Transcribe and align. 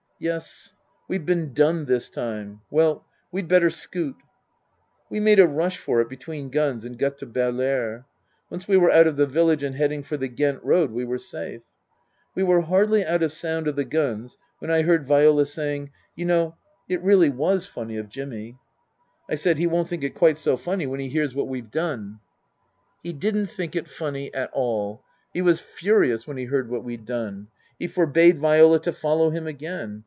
"Yes. 0.21 0.75
We've 1.07 1.25
been 1.25 1.51
done 1.51 1.85
this 1.85 2.07
time. 2.07 2.61
Well 2.69 3.07
we'd 3.31 3.47
better 3.47 3.71
scoot." 3.71 4.15
We 5.09 5.19
made 5.19 5.39
a 5.39 5.47
rush 5.47 5.79
for 5.79 5.99
it 5.99 6.09
between 6.09 6.51
guns 6.51 6.85
and 6.85 6.95
got 6.99 7.17
to 7.17 7.25
Baerlere. 7.25 8.05
Once 8.47 8.67
we 8.67 8.77
were 8.77 8.91
out 8.91 9.07
of 9.07 9.15
the 9.17 9.25
village 9.25 9.63
and 9.63 9.75
heading 9.77 10.03
for 10.03 10.17
the 10.17 10.27
Ghent 10.27 10.63
road 10.63 10.91
we 10.91 11.05
were 11.05 11.17
safe. 11.17 11.63
We 12.35 12.43
were 12.43 12.61
hardly 12.61 13.03
out 13.03 13.23
of 13.23 13.31
sound 13.31 13.67
of 13.67 13.75
the 13.75 13.83
guns 13.83 14.37
when 14.59 14.69
I 14.69 14.83
heard 14.83 15.07
Viola 15.07 15.43
saying," 15.43 15.89
You 16.15 16.25
know 16.25 16.55
it 16.87 17.01
really 17.01 17.31
was 17.31 17.65
funny 17.65 17.97
of 17.97 18.07
Jimmy." 18.07 18.59
I 19.27 19.33
said," 19.33 19.57
He 19.57 19.65
won't 19.65 19.87
think 19.87 20.03
it 20.03 20.13
quite 20.13 20.37
so 20.37 20.55
funny 20.55 20.85
when 20.85 20.99
he 20.99 21.09
hears 21.09 21.33
what 21.33 21.47
we've 21.47 21.71
done." 21.71 22.19
He 23.01 23.11
didn't 23.11 23.47
think 23.47 23.75
it 23.75 23.87
funny 23.89 24.31
at 24.35 24.51
all. 24.53 25.03
He 25.33 25.41
was 25.41 25.59
furious 25.59 26.27
when 26.27 26.37
he 26.37 26.45
heard 26.45 26.69
what 26.69 26.83
we'd 26.83 27.07
done. 27.07 27.47
He 27.79 27.87
forbade 27.87 28.37
Viola 28.37 28.79
to 28.81 28.93
follow 28.93 29.31
him 29.31 29.47
again. 29.47 29.97